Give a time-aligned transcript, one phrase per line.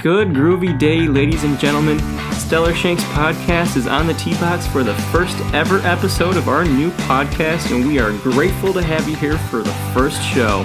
[0.00, 1.98] Good groovy day, ladies and gentlemen.
[2.32, 6.90] Stellar Shanks podcast is on the box for the first ever episode of our new
[6.92, 10.64] podcast, and we are grateful to have you here for the first show.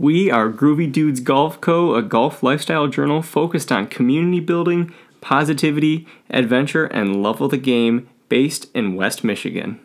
[0.00, 6.08] We are Groovy Dudes Golf Co., a golf lifestyle journal focused on community building, positivity,
[6.28, 9.78] adventure, and love of the game, based in West Michigan.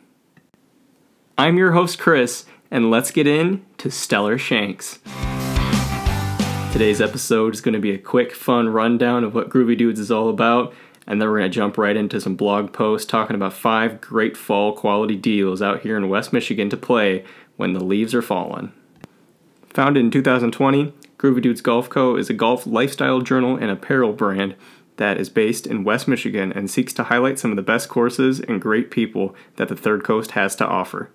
[1.38, 4.98] I'm your host, Chris, and let's get in to Stellar Shanks.
[6.76, 10.12] Today's episode is going to be a quick, fun rundown of what Groovy Dudes is
[10.12, 10.73] all about,
[11.08, 14.36] and then we're going to jump right into some blog posts talking about five great
[14.36, 17.23] fall quality deals out here in West Michigan to play
[17.55, 18.73] when the leaves are falling.
[19.70, 22.17] Founded in 2020, Groovy Dudes Golf Co.
[22.17, 24.53] is a golf lifestyle journal and apparel brand
[24.98, 28.42] that is based in West Michigan and seeks to highlight some of the best courses
[28.42, 31.09] and great people that the Third Coast has to offer.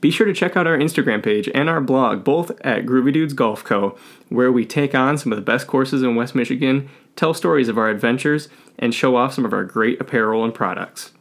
[0.00, 3.34] Be sure to check out our Instagram page and our blog, both at Groovy Dudes
[3.34, 3.96] Golf Co.,
[4.28, 7.76] where we take on some of the best courses in West Michigan, tell stories of
[7.76, 11.12] our adventures, and show off some of our great apparel and products.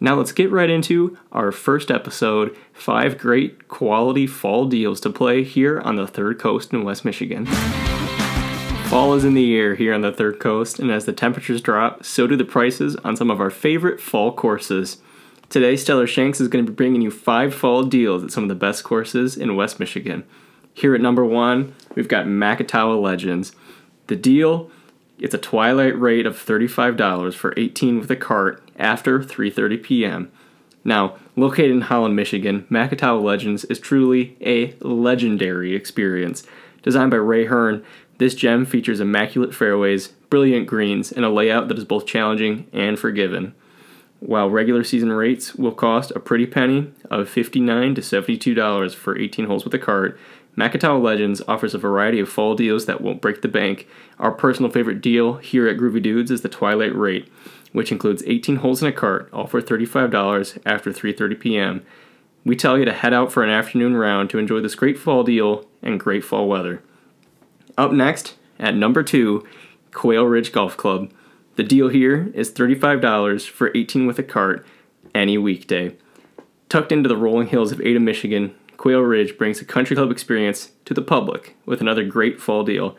[0.00, 5.42] Now let's get right into our first episode five great quality fall deals to play
[5.42, 7.46] here on the Third Coast in West Michigan.
[8.88, 12.04] Fall is in the air here on the Third Coast, and as the temperatures drop,
[12.04, 14.98] so do the prices on some of our favorite fall courses.
[15.50, 18.50] Today, Stellar Shanks is going to be bringing you five fall deals at some of
[18.50, 20.24] the best courses in West Michigan.
[20.74, 23.52] Here at number one, we've got Macatawa Legends.
[24.08, 24.70] The deal,
[25.18, 30.30] it's a twilight rate of $35 for 18 with a cart after 3:30 p.m.
[30.84, 36.46] Now, located in Holland, Michigan, Macatawa Legends is truly a legendary experience.
[36.82, 37.82] Designed by Ray Hearn,
[38.18, 42.98] this gem features immaculate fairways, brilliant greens, and a layout that is both challenging and
[42.98, 43.54] forgiving.
[44.20, 49.46] While regular season rates will cost a pretty penny of 59 to $72 for 18
[49.46, 50.18] holes with a cart,
[50.56, 53.86] Macatawa Legends offers a variety of fall deals that won't break the bank.
[54.18, 57.30] Our personal favorite deal here at Groovy Dudes is the Twilight Rate,
[57.72, 61.86] which includes 18 holes in a cart, all for $35 after 3:30 p.m.
[62.44, 65.22] We tell you to head out for an afternoon round to enjoy this great fall
[65.22, 66.82] deal and great fall weather.
[67.76, 69.46] Up next, at number 2,
[69.92, 71.12] Quail Ridge Golf Club.
[71.58, 74.64] The deal here is $35 for 18 with a cart
[75.12, 75.96] any weekday.
[76.68, 80.70] Tucked into the rolling hills of Ada, Michigan, Quail Ridge brings a country club experience
[80.84, 82.96] to the public with another great fall deal.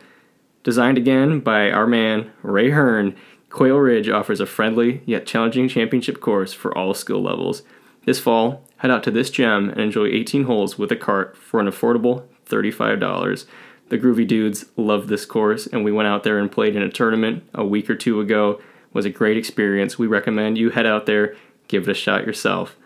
[0.62, 3.16] Designed again by our man Ray Hearn,
[3.48, 7.62] Quail Ridge offers a friendly yet challenging championship course for all skill levels.
[8.04, 11.60] This fall, head out to this gem and enjoy 18 holes with a cart for
[11.60, 13.46] an affordable $35
[13.90, 16.88] the Groovy Dudes love this course, and we went out there and played in a
[16.88, 18.52] tournament a week or two ago.
[18.52, 19.98] It was a great experience.
[19.98, 21.36] We recommend you head out there,
[21.68, 22.76] give it a shot yourself.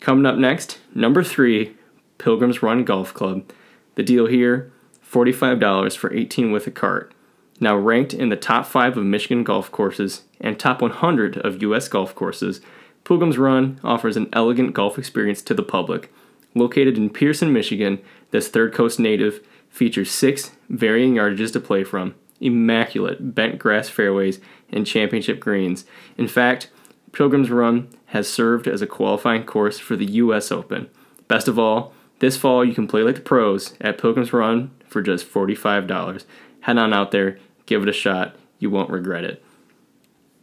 [0.00, 1.76] Coming up next, number three,
[2.18, 3.50] Pilgrims Run Golf Club.
[3.94, 4.72] The deal here
[5.10, 7.12] $45 for 18 with a cart.
[7.60, 11.88] Now ranked in the top 5 of Michigan golf courses and top 100 of U.S.
[11.88, 12.60] golf courses,
[13.04, 16.12] Pilgrims Run offers an elegant golf experience to the public.
[16.54, 18.00] Located in Pierson, Michigan,
[18.30, 24.40] this Third Coast native features six varying yardages to play from, immaculate bent grass fairways,
[24.70, 25.84] and championship greens.
[26.16, 26.70] In fact,
[27.12, 30.50] Pilgrim's Run has served as a qualifying course for the U.S.
[30.50, 30.88] Open.
[31.28, 35.02] Best of all, this fall you can play like the pros at Pilgrim's Run for
[35.02, 36.24] just $45.
[36.60, 39.44] Head on out there, give it a shot, you won't regret it.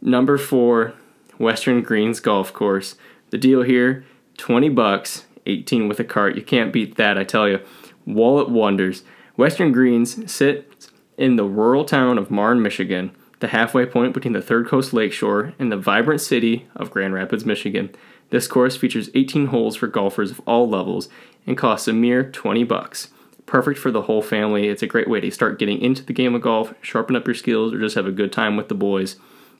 [0.00, 0.94] Number four,
[1.38, 2.94] Western Greens Golf Course.
[3.30, 4.04] The deal here,
[4.38, 6.36] 20 bucks, 18 with a cart.
[6.36, 7.60] You can't beat that, I tell you.
[8.06, 9.02] Wallet Wonders.
[9.36, 14.40] Western Greens sits in the rural town of Marne, Michigan, the halfway point between the
[14.40, 17.90] Third Coast Lakeshore and the vibrant city of Grand Rapids, Michigan.
[18.30, 21.08] This course features 18 holes for golfers of all levels
[21.46, 23.08] and costs a mere 20 bucks.
[23.44, 24.68] Perfect for the whole family.
[24.68, 27.34] It's a great way to start getting into the game of golf, sharpen up your
[27.34, 29.16] skills, or just have a good time with the boys.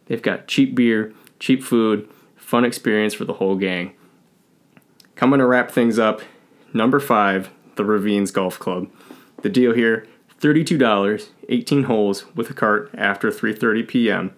[0.06, 3.92] They've got cheap beer, cheap food, fun experience for the whole gang.
[5.16, 6.22] Coming to wrap things up,
[6.72, 8.88] number five, the Ravines Golf Club.
[9.44, 10.06] The deal here
[10.40, 14.32] $32, 18 holes with a cart after 3:30 p.m.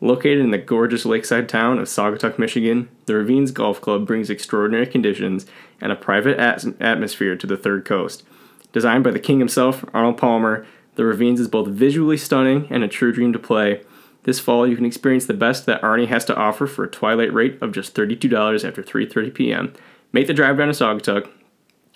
[0.00, 4.88] Located in the gorgeous lakeside town of Saugatuck, Michigan, the Ravines Golf Club brings extraordinary
[4.88, 5.46] conditions
[5.80, 8.24] and a private at- atmosphere to the Third Coast.
[8.72, 12.88] Designed by the king himself, Arnold Palmer, the Ravines is both visually stunning and a
[12.88, 13.82] true dream to play.
[14.24, 17.32] This fall, you can experience the best that Arnie has to offer for a twilight
[17.32, 19.72] rate of just $32 after 3:30 p.m.
[20.12, 21.30] Make the drive down to Saugatuck,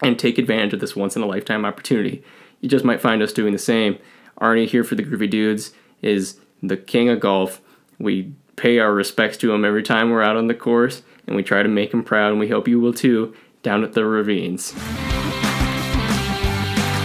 [0.03, 2.23] and take advantage of this once in a lifetime opportunity.
[2.61, 3.99] You just might find us doing the same.
[4.41, 7.61] Arnie here for the Groovy Dudes is the king of golf.
[7.99, 11.43] We pay our respects to him every time we're out on the course, and we
[11.43, 14.75] try to make him proud, and we hope you will too, down at the ravines.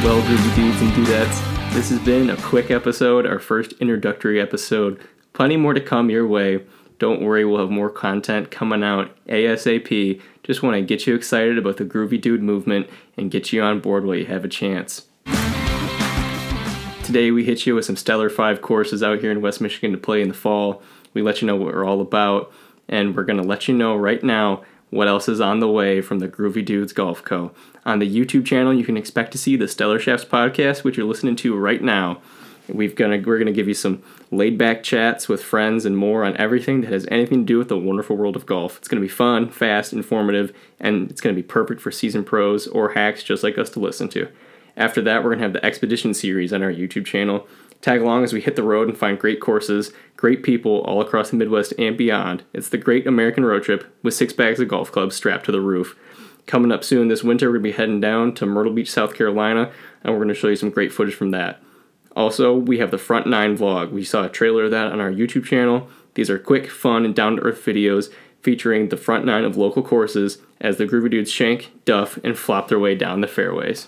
[0.04, 5.02] Well, groovy dudes and dudettes, this has been a quick episode, our first introductory episode.
[5.34, 6.64] Plenty more to come your way.
[6.98, 10.22] Don't worry, we'll have more content coming out ASAP.
[10.44, 13.82] Just want to get you excited about the Groovy Dude movement and get you on
[13.82, 15.08] board while you have a chance.
[17.04, 19.98] Today, we hit you with some Stellar 5 courses out here in West Michigan to
[19.98, 20.82] play in the fall.
[21.14, 22.52] We let you know what we're all about,
[22.88, 26.02] and we're going to let you know right now what else is on the way
[26.02, 27.52] from the Groovy Dudes Golf Co.
[27.86, 31.06] On the YouTube channel, you can expect to see the Stellar Shanks podcast, which you're
[31.06, 32.22] listening to right now.
[32.68, 34.02] We've gonna we're gonna give you some
[34.32, 37.70] laid back chats with friends and more on everything that has anything to do with
[37.70, 38.78] the wonderful world of golf.
[38.78, 42.94] It's gonna be fun, fast, informative, and it's gonna be perfect for season pros or
[42.94, 44.28] hacks just like us to listen to.
[44.78, 47.48] After that, we're gonna have the expedition series on our YouTube channel.
[47.82, 51.30] Tag along as we hit the road and find great courses, great people all across
[51.30, 52.44] the Midwest and beyond.
[52.52, 55.62] It's the Great American Road Trip with six bags of golf clubs strapped to the
[55.62, 55.96] roof.
[56.48, 59.14] Coming up soon this winter, we're going to be heading down to Myrtle Beach, South
[59.14, 59.72] Carolina,
[60.04, 61.62] and we're going to show you some great footage from that.
[62.16, 63.92] Also, we have the Front 9 vlog.
[63.92, 65.90] We saw a trailer of that on our YouTube channel.
[66.14, 68.10] These are quick, fun, and down to earth videos
[68.46, 72.68] featuring the front nine of local courses as the Groovy Dudes shank, duff, and flop
[72.68, 73.88] their way down the fairways.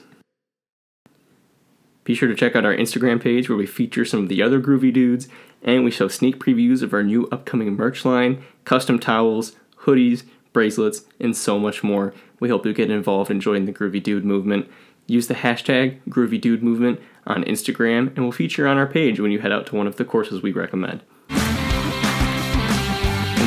[2.03, 4.59] Be sure to check out our Instagram page where we feature some of the other
[4.59, 5.27] Groovy Dudes,
[5.61, 10.23] and we show sneak previews of our new upcoming merch line, custom towels, hoodies,
[10.53, 12.15] bracelets, and so much more.
[12.39, 14.67] We hope you get involved in joining the Groovy Dude movement.
[15.07, 19.31] Use the hashtag Groovy Dude Movement on Instagram, and we'll feature on our page when
[19.31, 21.01] you head out to one of the courses we recommend.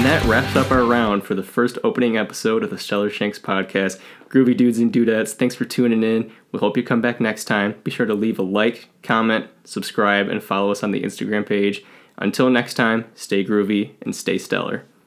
[0.00, 3.38] And that wraps up our round for the first opening episode of the Stellar Shanks
[3.38, 4.00] podcast.
[4.30, 6.32] Groovy dudes and dudettes, thanks for tuning in.
[6.52, 7.74] We hope you come back next time.
[7.84, 11.84] Be sure to leave a like, comment, subscribe, and follow us on the Instagram page.
[12.16, 14.86] Until next time, stay groovy and stay stellar.